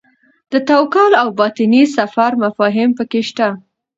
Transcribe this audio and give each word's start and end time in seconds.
د 0.51 0.53
توکل 0.69 1.11
او 1.21 1.27
باطني 1.39 1.83
سفر 1.97 2.31
مفاهیم 2.43 2.89
پکې 2.97 3.21
شته. 3.29 3.47